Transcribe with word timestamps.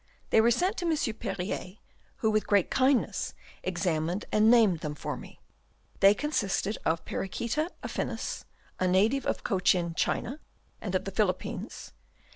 They 0.31 0.41
were 0.41 0.49
sent 0.49 0.77
to 0.77 0.87
M. 0.89 0.97
Perrier, 1.17 1.77
who 2.15 2.31
with 2.31 2.47
great 2.47 2.71
kindness 2.71 3.35
examined 3.61 4.25
and 4.31 4.49
named 4.49 4.79
them 4.79 4.95
for 4.95 5.15
me: 5.15 5.39
they 5.99 6.15
consisted 6.15 6.79
of 6.83 7.05
Perichoeta 7.05 7.69
affinis, 7.83 8.43
a 8.79 8.87
native 8.87 9.27
of 9.27 9.43
Cochin 9.43 9.93
China 9.93 10.39
and 10.81 10.95
of 10.95 11.05
the 11.05 11.11
Philippines; 11.11 11.93
P. 11.93 12.27